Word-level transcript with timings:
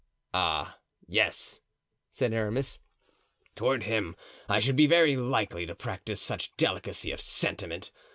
"Ah, 0.33 0.79
yes!" 1.05 1.61
said 2.09 2.33
Aramis, 2.33 2.79
"toward 3.55 3.83
him 3.83 4.15
I 4.49 4.57
should 4.57 4.75
be 4.75 4.87
very 4.87 5.15
likely 5.15 5.67
to 5.67 5.75
practice 5.75 6.19
such 6.19 6.57
delicacy 6.57 7.11
of 7.11 7.21
sentiment! 7.21 7.91